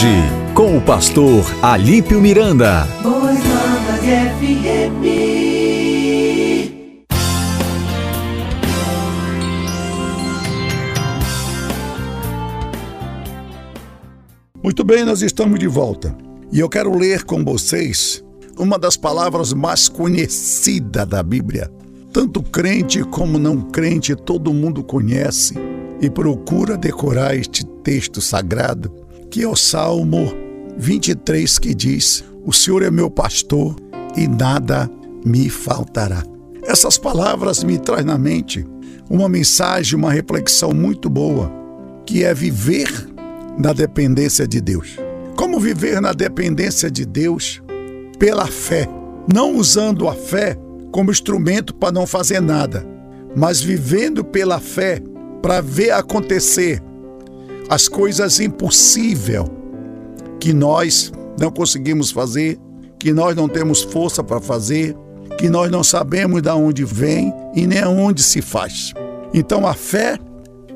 [0.00, 0.22] hoje,
[0.54, 2.84] com o pastor Alípio Miranda.
[3.02, 5.04] Boas Novas FM.
[14.62, 16.16] Muito bem, nós estamos de volta.
[16.50, 18.24] E eu quero ler com vocês
[18.58, 21.70] uma das palavras mais conhecidas da Bíblia.
[22.10, 25.54] Tanto crente como não crente, todo mundo conhece
[26.00, 28.90] e procura decorar este texto sagrado,
[29.30, 30.32] que é o Salmo
[30.76, 33.76] 23, que diz: O Senhor é meu pastor
[34.16, 34.90] e nada
[35.24, 36.24] me faltará.
[36.64, 38.66] Essas palavras me trazem na mente
[39.08, 41.50] uma mensagem, uma reflexão muito boa,
[42.04, 42.88] que é viver
[43.58, 44.96] na dependência de Deus.
[45.36, 47.62] Como viver na dependência de Deus?
[48.18, 48.86] Pela fé,
[49.32, 50.56] não usando a fé
[50.92, 52.86] como instrumento para não fazer nada,
[53.34, 55.00] mas vivendo pela fé
[55.40, 56.82] para ver acontecer
[57.70, 59.44] as coisas impossíveis
[60.40, 62.58] que nós não conseguimos fazer,
[62.98, 64.96] que nós não temos força para fazer,
[65.38, 68.92] que nós não sabemos de onde vem e nem aonde se faz.
[69.32, 70.18] Então a fé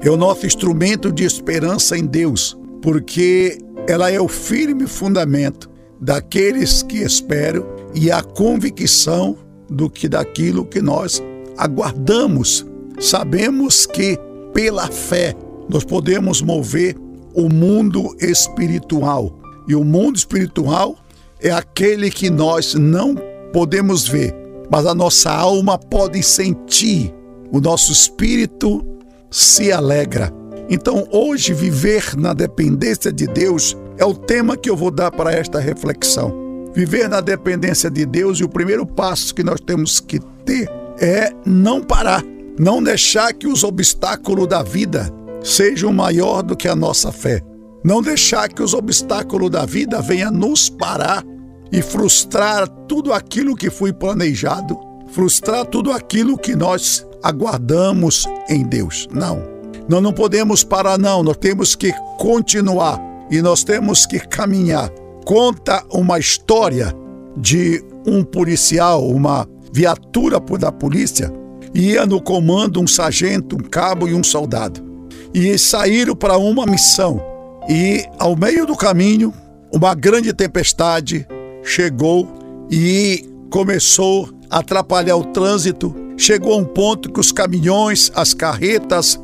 [0.01, 5.69] é o nosso instrumento de esperança em Deus, porque ela é o firme fundamento
[6.01, 9.37] daqueles que esperam e a convicção
[9.69, 11.21] do que daquilo que nós
[11.57, 12.65] aguardamos.
[13.01, 14.17] Sabemos que
[14.53, 15.35] pela fé
[15.69, 16.97] nós podemos mover
[17.35, 19.39] o mundo espiritual.
[19.67, 20.97] E o mundo espiritual
[21.41, 23.15] é aquele que nós não
[23.53, 24.35] podemos ver,
[24.71, 27.13] mas a nossa alma pode sentir.
[27.51, 28.85] O nosso espírito
[29.31, 30.33] se alegra.
[30.69, 35.33] Então, hoje, viver na dependência de Deus é o tema que eu vou dar para
[35.33, 36.33] esta reflexão.
[36.75, 41.31] Viver na dependência de Deus e o primeiro passo que nós temos que ter é
[41.45, 42.25] não parar,
[42.59, 45.13] não deixar que os obstáculos da vida
[45.45, 47.41] sejam maior do que a nossa fé.
[47.85, 51.23] Não deixar que os obstáculos da vida venham nos parar
[51.71, 54.77] e frustrar tudo aquilo que foi planejado,
[55.09, 59.07] frustrar tudo aquilo que nós aguardamos em Deus.
[59.13, 59.43] Não.
[59.87, 61.23] Nós não podemos parar, não.
[61.23, 62.99] Nós temos que continuar
[63.31, 64.89] e nós temos que caminhar.
[65.27, 66.95] Conta uma história
[67.37, 71.33] de um policial, uma viatura da polícia,
[71.75, 74.94] ia no comando um sargento, um cabo e um soldado.
[75.35, 77.21] E saíram para uma missão.
[77.69, 79.35] E ao meio do caminho,
[79.73, 81.27] uma grande tempestade
[81.65, 82.29] chegou
[82.71, 85.95] e começou a atrapalhar o trânsito.
[86.17, 89.19] Chegou a um ponto que os caminhões, as carretas,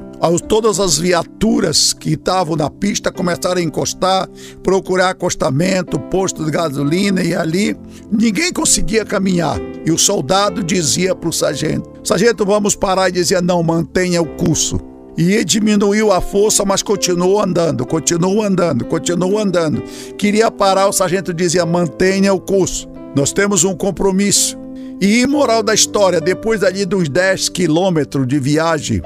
[0.48, 4.28] todas as viaturas que estavam na pista começaram a encostar,
[4.62, 7.76] procurar acostamento, posto de gasolina e ali
[8.10, 9.58] ninguém conseguia caminhar.
[9.86, 13.08] E o soldado dizia para o sargento: Sargento, vamos parar.
[13.08, 14.89] E dizia: Não, mantenha o curso.
[15.20, 19.82] E diminuiu a força, mas continuou andando, continuou andando, continuou andando.
[20.16, 22.88] Queria parar, o sargento dizia: mantenha o curso.
[23.14, 24.58] Nós temos um compromisso.
[24.98, 29.02] E moral da história, depois ali dos 10 quilômetros de viagem,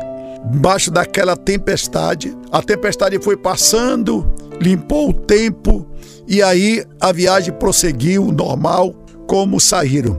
[0.54, 2.32] embaixo daquela tempestade.
[2.52, 4.24] A tempestade foi passando,
[4.60, 5.84] limpou o tempo
[6.28, 8.94] e aí a viagem prosseguiu normal,
[9.26, 10.16] como saíram.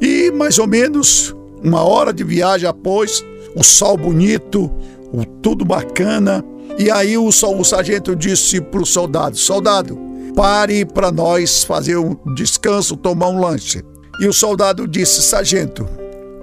[0.00, 1.32] E mais ou menos
[1.62, 4.70] uma hora de viagem após, o sol bonito,
[5.12, 6.44] o tudo bacana.
[6.78, 9.98] E aí o, o sargento disse para o soldado: Soldado,
[10.34, 13.82] pare para nós fazer um descanso, tomar um lanche.
[14.20, 15.88] E o soldado disse: Sargento,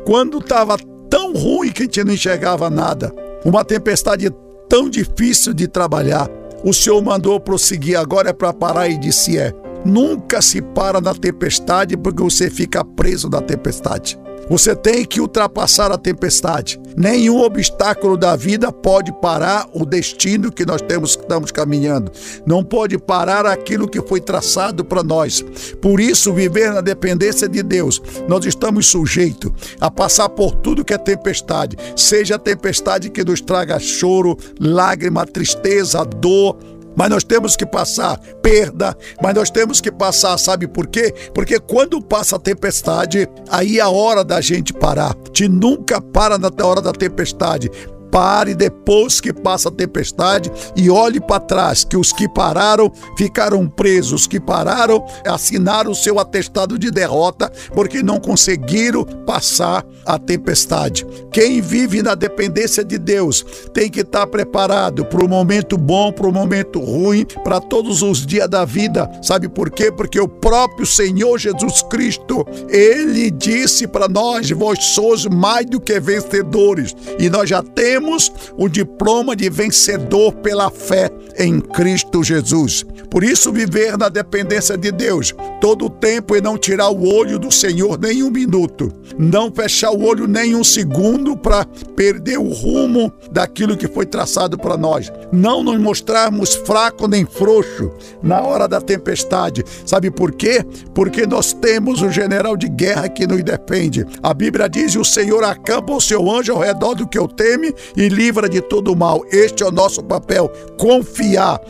[0.06, 0.78] quando estava
[1.10, 3.14] tão ruim que a gente não enxergava nada.
[3.46, 4.30] Uma tempestade
[4.68, 6.30] tão difícil de trabalhar.
[6.64, 9.54] O Senhor mandou prosseguir, agora é para parar e disse: é.
[9.86, 14.20] Nunca se para na tempestade porque você fica preso na tempestade.
[14.50, 16.80] Você tem que ultrapassar a tempestade.
[16.96, 22.12] Nenhum obstáculo da vida pode parar o destino que nós temos, estamos caminhando.
[22.46, 25.44] Não pode parar aquilo que foi traçado para nós.
[25.82, 29.52] Por isso, viver na dependência de Deus, nós estamos sujeitos
[29.82, 35.26] a passar por tudo que é tempestade, seja a tempestade que nos traga choro, lágrima,
[35.26, 36.58] tristeza, dor,
[36.96, 41.14] mas nós temos que passar perda, mas nós temos que passar, sabe por quê?
[41.34, 45.14] Porque quando passa a tempestade, aí é a hora da gente parar.
[45.32, 47.70] Te nunca para na hora da tempestade
[48.16, 53.68] pare depois que passa a tempestade e olhe para trás, que os que pararam ficaram
[53.68, 60.18] presos, os que pararam assinaram o seu atestado de derrota porque não conseguiram passar a
[60.18, 61.06] tempestade.
[61.30, 66.28] Quem vive na dependência de Deus tem que estar preparado para o momento bom, para
[66.28, 69.12] o momento ruim, para todos os dias da vida.
[69.22, 69.92] Sabe por quê?
[69.92, 76.00] Porque o próprio Senhor Jesus Cristo, ele disse para nós: vós sois mais do que
[76.00, 82.86] vencedores, e nós já temos temos o diploma de vencedor pela fé em Cristo Jesus.
[83.10, 87.40] Por isso, viver na dependência de Deus todo o tempo e não tirar o olho
[87.40, 91.66] do Senhor nem um minuto, não fechar o olho nem um segundo para
[91.96, 97.92] perder o rumo daquilo que foi traçado para nós, não nos mostrarmos fraco nem frouxo
[98.22, 99.64] na hora da tempestade.
[99.86, 100.64] Sabe por quê?
[100.94, 104.06] Porque nós temos o general de guerra que nos defende.
[104.22, 107.74] A Bíblia diz: o Senhor acampa o seu anjo ao redor do que eu teme
[107.96, 109.24] e livra de todo o mal.
[109.32, 111.25] Este é o nosso papel: confiar,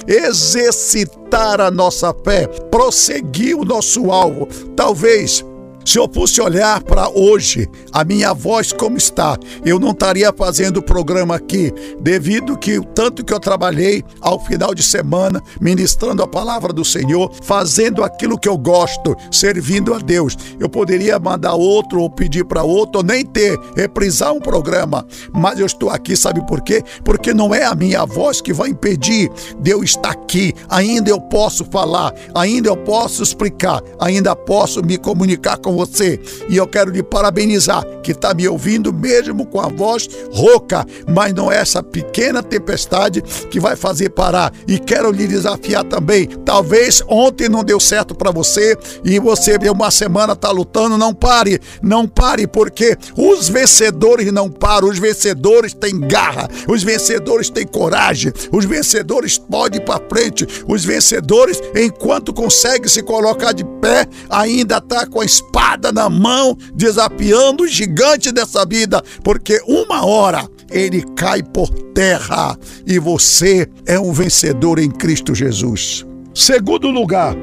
[0.07, 4.47] exercitar a nossa fé, prosseguir o nosso alvo.
[4.75, 5.43] Talvez
[5.85, 10.77] se eu fosse olhar para hoje, a minha voz como está, eu não estaria fazendo
[10.77, 11.71] o programa aqui,
[12.01, 16.83] devido que o tanto que eu trabalhei ao final de semana, ministrando a palavra do
[16.83, 20.35] Senhor, fazendo aquilo que eu gosto, servindo a Deus.
[20.59, 25.59] Eu poderia mandar outro ou pedir para outro, ou nem ter, reprisar um programa, mas
[25.59, 26.81] eu estou aqui, sabe por quê?
[27.03, 29.29] Porque não é a minha voz que vai impedir
[29.59, 30.51] de eu estar aqui.
[30.67, 36.19] Ainda eu posso falar, ainda eu posso explicar, ainda posso me comunicar com você.
[36.49, 41.33] E eu quero lhe parabenizar, que está me ouvindo mesmo com a voz rouca, mas
[41.33, 44.53] não é essa pequena tempestade que vai fazer parar.
[44.67, 46.27] E quero lhe desafiar também.
[46.45, 51.59] Talvez ontem não deu certo para você e você uma semana está lutando, não pare,
[51.81, 58.31] não pare, porque os vencedores não param, os vencedores têm garra, os vencedores têm coragem,
[58.51, 64.77] os vencedores podem ir para frente, os vencedores, enquanto consegue se colocar de pé, ainda
[64.77, 70.47] está com a espada espada na mão, desafiando o gigante dessa vida, porque uma hora
[70.71, 76.05] ele cai por terra e você é um vencedor em Cristo Jesus.
[76.33, 77.35] Segundo lugar,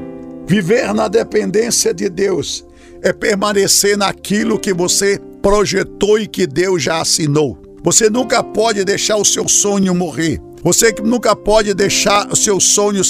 [0.47, 2.65] viver na dependência de Deus
[3.01, 7.57] é permanecer naquilo que você projetou e que Deus já assinou.
[7.83, 10.39] Você nunca pode deixar o seu sonho morrer.
[10.63, 13.03] Você nunca pode deixar o seu sonho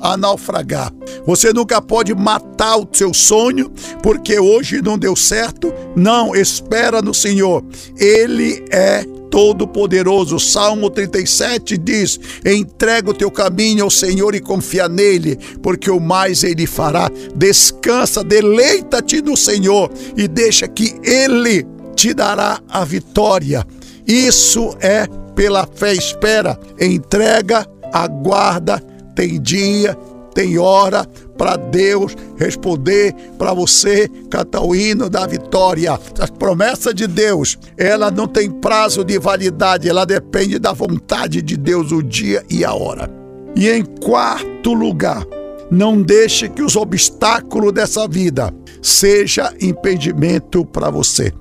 [0.00, 0.92] a naufragar.
[1.26, 3.70] Você nunca pode matar o seu sonho
[4.02, 5.72] porque hoje não deu certo.
[5.94, 7.64] Não, espera no Senhor.
[7.98, 10.38] Ele é Todo-Poderoso.
[10.38, 16.42] Salmo 37 diz: Entrega o teu caminho ao Senhor e confia nele, porque o mais
[16.44, 17.10] ele fará.
[17.34, 23.66] Descansa, deleita-te no Senhor e deixa que ele te dará a vitória.
[24.06, 25.92] Isso é pela fé.
[25.92, 28.82] Espera, entrega, aguarda
[29.16, 29.98] tem dia,
[30.34, 31.06] tem hora
[31.38, 34.08] para Deus responder para você,
[34.74, 35.94] hino da vitória.
[35.94, 41.56] A promessa de Deus, ela não tem prazo de validade, ela depende da vontade de
[41.56, 43.10] Deus, o dia e a hora.
[43.56, 45.24] E em quarto lugar,
[45.70, 51.32] não deixe que os obstáculos dessa vida seja impedimento para você.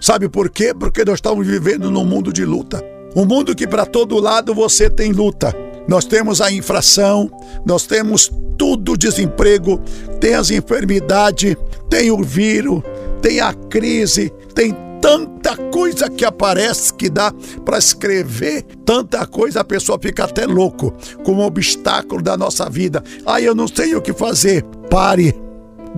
[0.00, 0.74] Sabe por quê?
[0.74, 2.82] Porque nós estamos vivendo num mundo de luta.
[3.14, 5.54] Um mundo que para todo lado você tem luta
[5.88, 7.30] nós temos a infração,
[7.64, 9.80] nós temos tudo desemprego,
[10.20, 11.56] tem as enfermidades,
[11.88, 12.82] tem o vírus,
[13.22, 17.32] tem a crise, tem tanta coisa que aparece que dá
[17.64, 20.92] para escrever tanta coisa, a pessoa fica até louco
[21.24, 23.02] com um obstáculo da nossa vida.
[23.24, 24.62] Aí eu não sei o que fazer.
[24.90, 25.34] Pare.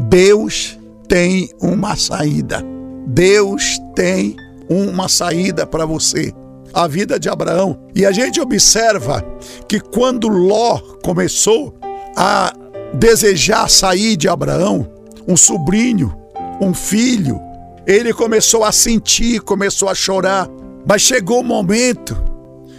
[0.08, 0.78] Deus
[1.08, 2.64] tem uma saída.
[3.06, 4.36] Deus tem
[4.68, 6.32] uma saída para você
[6.72, 7.78] a vida de Abraão.
[7.94, 9.24] E a gente observa
[9.68, 11.74] que quando Ló começou
[12.16, 12.54] a
[12.94, 14.88] desejar sair de Abraão,
[15.26, 16.14] um sobrinho,
[16.60, 17.40] um filho,
[17.86, 20.48] ele começou a sentir, começou a chorar.
[20.86, 22.16] Mas chegou o um momento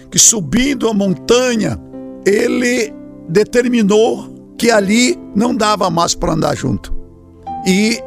[0.09, 1.79] que, subindo a montanha,
[2.25, 2.93] ele
[3.27, 6.93] determinou que ali não dava mais para andar junto.
[7.65, 7.99] E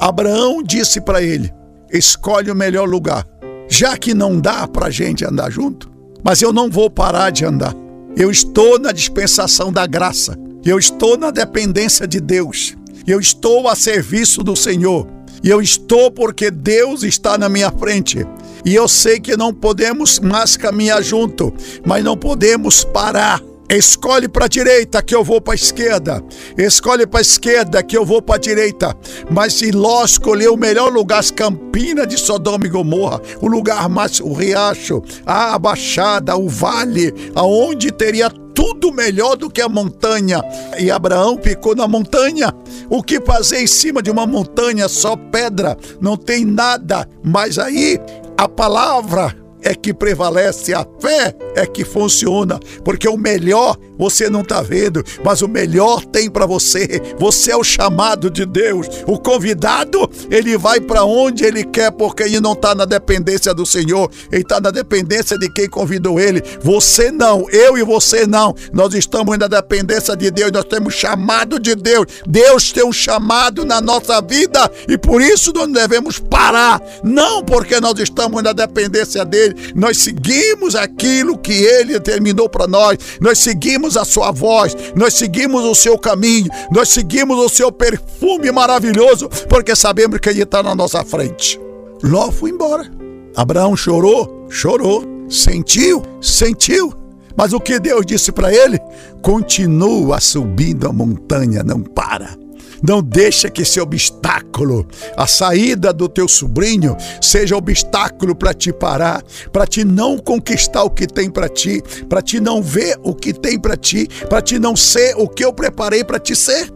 [0.00, 1.52] Abraão disse para ele:
[1.92, 3.26] escolhe o melhor lugar
[3.68, 5.90] já que não dá para gente andar junto,
[6.22, 7.74] mas eu não vou parar de andar.
[8.16, 12.74] Eu estou na dispensação da graça, eu estou na dependência de Deus,
[13.06, 15.06] eu estou a serviço do Senhor,
[15.42, 18.26] e eu estou porque Deus está na minha frente.
[18.64, 21.54] E eu sei que não podemos mais caminhar junto,
[21.86, 26.24] mas não podemos parar Escolhe para a direita que eu vou para a esquerda.
[26.56, 28.96] Escolhe para a esquerda que eu vou para a direita.
[29.30, 33.86] Mas se Ló escolheu o melhor lugar, as campinas de Sodoma e Gomorra, o lugar
[33.90, 40.42] mais, o riacho, a baixada, o vale, aonde teria tudo melhor do que a montanha.
[40.78, 42.52] E Abraão ficou na montanha.
[42.88, 44.88] O que fazer em cima de uma montanha?
[44.88, 47.06] Só pedra, não tem nada.
[47.22, 48.00] Mas aí
[48.36, 54.42] a palavra é que prevalece, a fé é que funciona, porque o melhor você não
[54.42, 57.02] está vendo, mas o melhor tem para você.
[57.18, 58.86] Você é o chamado de Deus.
[59.06, 63.66] O convidado, ele vai para onde ele quer, porque ele não está na dependência do
[63.66, 66.42] Senhor, ele está na dependência de quem convidou ele.
[66.62, 68.54] Você não, eu e você não.
[68.72, 72.06] Nós estamos na dependência de Deus, nós temos chamado de Deus.
[72.26, 76.80] Deus tem um chamado na nossa vida e por isso nós devemos parar.
[77.02, 82.98] Não porque nós estamos na dependência dele, nós seguimos aquilo que ele determinou para nós,
[83.20, 87.72] nós seguimos seguimos a sua voz, nós seguimos o seu caminho, nós seguimos o seu
[87.72, 91.60] perfume maravilhoso, porque sabemos que ele está na nossa frente.
[92.02, 92.90] Ló foi embora.
[93.36, 96.92] Abraão chorou, chorou, sentiu, sentiu.
[97.36, 98.78] Mas o que Deus disse para ele?
[99.22, 102.36] Continua subindo a montanha, não para.
[102.82, 109.22] Não deixa que esse obstáculo, a saída do teu sobrinho, seja obstáculo para te parar,
[109.52, 113.32] para te não conquistar o que tem para ti, para te não ver o que
[113.32, 116.72] tem para ti, para te não ser o que eu preparei para te ser.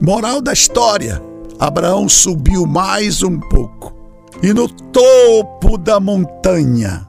[0.00, 1.22] Moral da história:
[1.58, 3.96] Abraão subiu mais um pouco
[4.42, 7.06] e no topo da montanha,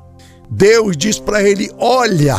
[0.50, 2.36] Deus diz para ele: Olha,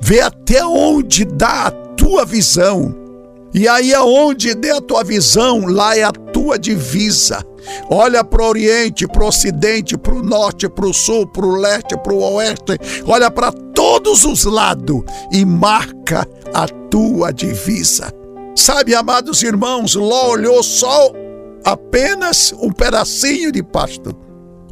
[0.00, 3.07] vê até onde dá a tua visão
[3.52, 7.44] e aí aonde der a tua visão, lá é a tua divisa.
[7.90, 11.56] Olha para o Oriente, para o Ocidente, para o Norte, para o Sul, para o
[11.56, 12.78] Leste, para o Oeste.
[13.06, 15.02] Olha para todos os lados
[15.32, 18.12] e marca a tua divisa.
[18.54, 21.12] Sabe, amados irmãos, Ló olhou só
[21.64, 24.14] apenas um pedacinho de pasto,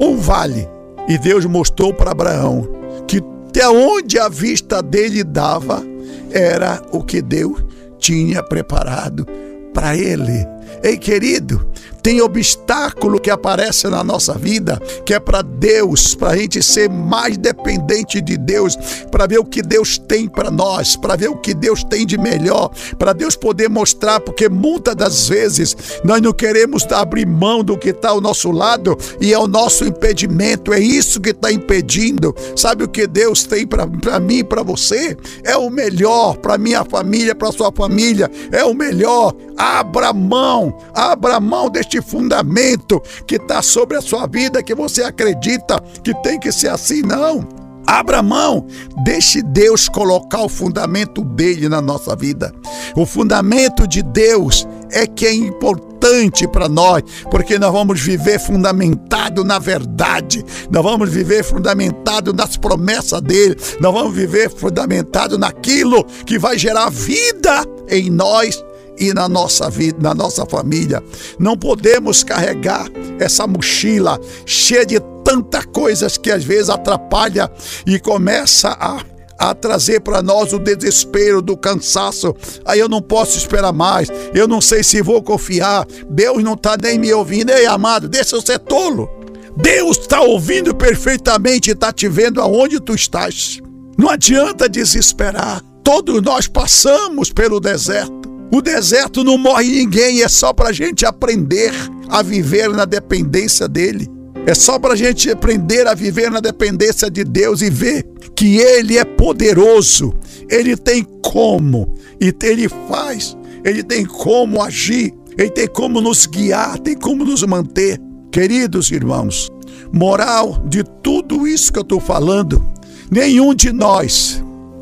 [0.00, 0.68] um vale.
[1.08, 2.68] E Deus mostrou para Abraão
[3.06, 5.82] que até onde a vista dele dava
[6.30, 7.64] era o que Deus
[8.06, 9.26] tinha preparado
[9.74, 10.46] para ele.
[10.80, 11.68] Ei, querido,
[12.06, 16.88] tem obstáculo que aparece na nossa vida, que é para Deus, para a gente ser
[16.88, 18.76] mais dependente de Deus,
[19.10, 22.16] para ver o que Deus tem para nós, para ver o que Deus tem de
[22.16, 27.76] melhor, para Deus poder mostrar, porque muitas das vezes nós não queremos abrir mão do
[27.76, 32.32] que está ao nosso lado e é o nosso impedimento, é isso que está impedindo.
[32.54, 35.16] Sabe o que Deus tem para mim e para você?
[35.42, 39.34] É o melhor para minha família, para sua família, é o melhor.
[39.56, 45.02] Abra mão, abra mão deste este fundamento que está sobre a sua vida, que você
[45.02, 47.46] acredita que tem que ser assim, não.
[47.86, 48.66] Abra mão,
[49.04, 52.52] deixe Deus colocar o fundamento dele na nossa vida.
[52.96, 59.44] O fundamento de Deus é que é importante para nós, porque nós vamos viver fundamentado
[59.44, 66.40] na verdade, nós vamos viver fundamentado nas promessas dele, nós vamos viver fundamentado naquilo que
[66.40, 68.60] vai gerar vida em nós
[68.98, 71.02] e na nossa vida, na nossa família.
[71.38, 72.86] Não podemos carregar
[73.18, 77.50] essa mochila cheia de tantas coisas que às vezes atrapalha
[77.86, 79.04] e começa a
[79.38, 82.34] a trazer para nós o desespero do cansaço.
[82.64, 84.08] Aí eu não posso esperar mais.
[84.34, 85.86] Eu não sei se vou confiar.
[86.08, 87.50] Deus não está nem me ouvindo.
[87.50, 89.08] Ei, amado, deixa eu ser tolo.
[89.56, 93.60] Deus está ouvindo perfeitamente e está te vendo aonde tu estás.
[93.96, 95.62] Não adianta desesperar.
[95.82, 98.25] Todos nós passamos pelo deserto.
[98.52, 101.72] O deserto não morre ninguém, é só para a gente aprender
[102.08, 104.08] a viver na dependência dele.
[104.46, 108.58] É só para a gente aprender a viver na dependência de Deus e ver que
[108.58, 110.14] Ele é poderoso,
[110.48, 116.78] Ele tem como, e Ele faz, Ele tem como agir, Ele tem como nos guiar,
[116.78, 118.00] tem como nos manter.
[118.30, 119.50] Queridos irmãos,
[119.92, 122.64] moral de tudo isso que eu estou falando,
[123.10, 124.40] nenhum de nós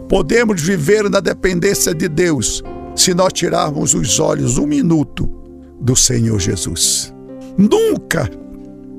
[0.09, 2.62] podemos viver na dependência de Deus
[2.95, 5.29] se nós tirarmos os olhos um minuto
[5.81, 7.13] do Senhor Jesus.
[7.57, 8.31] Nunca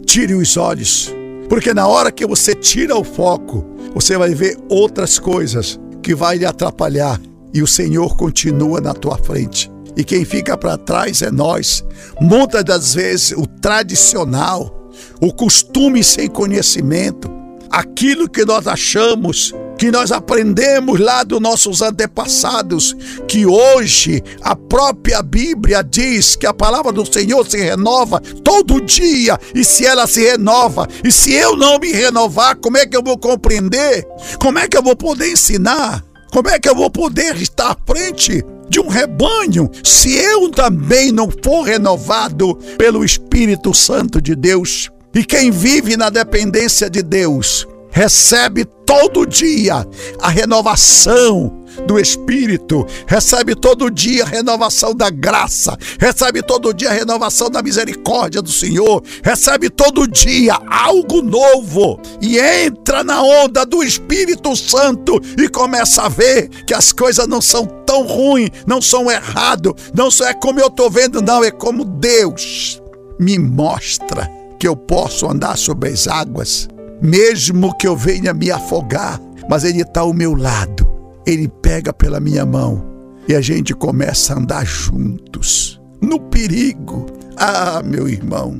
[0.05, 1.13] tire os olhos,
[1.49, 6.37] porque na hora que você tira o foco, você vai ver outras coisas que vai
[6.37, 7.19] lhe atrapalhar
[7.53, 9.71] e o Senhor continua na tua frente.
[9.97, 11.83] E quem fica para trás é nós.
[12.19, 17.31] Muitas das vezes o tradicional, o costume sem conhecimento,
[17.69, 19.53] aquilo que nós achamos
[19.85, 22.95] que nós aprendemos lá dos nossos antepassados,
[23.27, 29.39] que hoje a própria Bíblia diz que a palavra do Senhor se renova todo dia,
[29.53, 33.03] e se ela se renova, e se eu não me renovar, como é que eu
[33.03, 34.07] vou compreender?
[34.39, 36.03] Como é que eu vou poder ensinar?
[36.31, 41.11] Como é que eu vou poder estar à frente de um rebanho se eu também
[41.11, 44.89] não for renovado pelo Espírito Santo de Deus?
[45.13, 49.87] E quem vive na dependência de Deus recebe todo dia
[50.19, 56.93] a renovação do Espírito, recebe todo dia a renovação da graça, recebe todo dia a
[56.93, 63.81] renovação da misericórdia do Senhor, recebe todo dia algo novo e entra na onda do
[63.81, 69.09] Espírito Santo e começa a ver que as coisas não são tão ruins, não são
[69.09, 72.81] errado, não é como eu estou vendo, não, é como Deus
[73.17, 76.67] me mostra que eu posso andar sobre as águas,
[77.01, 80.87] mesmo que eu venha me afogar, mas Ele está ao meu lado,
[81.25, 82.95] Ele pega pela minha mão
[83.27, 87.05] e a gente começa a andar juntos, no perigo.
[87.37, 88.59] Ah, meu irmão,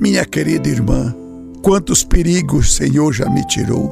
[0.00, 1.14] minha querida irmã,
[1.62, 3.90] quantos perigos o Senhor já me tirou,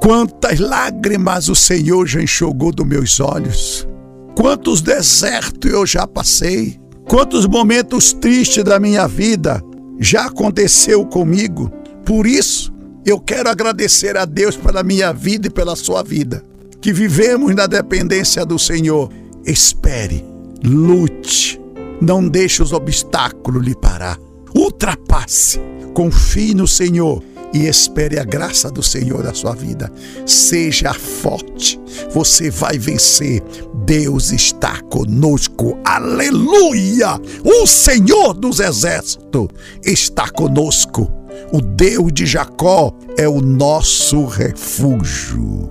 [0.00, 3.86] quantas lágrimas o Senhor já enxugou dos meus olhos,
[4.36, 9.62] quantos desertos eu já passei, quantos momentos tristes da minha vida
[9.98, 11.70] já aconteceu comigo.
[12.04, 12.72] Por isso,
[13.10, 16.44] eu quero agradecer a Deus pela minha vida e pela sua vida.
[16.80, 19.10] Que vivemos na dependência do Senhor.
[19.44, 20.24] Espere,
[20.62, 21.60] lute,
[22.00, 24.18] não deixe os obstáculos lhe parar.
[24.54, 25.60] Ultrapasse,
[25.94, 27.22] confie no Senhor
[27.54, 29.90] e espere a graça do Senhor na sua vida.
[30.26, 31.80] Seja forte,
[32.12, 33.42] você vai vencer.
[33.86, 35.78] Deus está conosco.
[35.82, 37.18] Aleluia!
[37.42, 39.48] O Senhor dos exércitos
[39.82, 41.17] está conosco.
[41.52, 45.68] O Deus de Jacó é o nosso refúgio.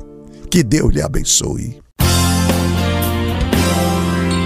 [0.50, 1.80] Que Deus lhe abençoe.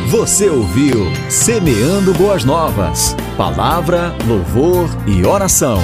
[0.10, 3.16] Você ouviu Semeando Boas Novas.
[3.38, 5.80] Palavra, louvor e oração.